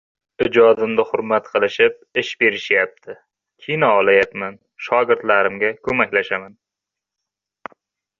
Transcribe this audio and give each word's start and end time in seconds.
Ijodimni 0.43 1.03
hurmat 1.09 1.49
qilishib 1.57 1.99
ish 2.21 2.31
berishayapti, 2.43 3.15
kino 3.65 3.89
olayapman, 3.99 4.57
shogirdlarimga 4.87 5.71
ko‘maklashaman. 5.89 6.57